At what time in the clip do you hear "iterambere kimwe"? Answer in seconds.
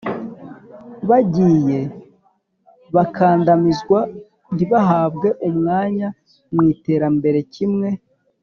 6.73-7.89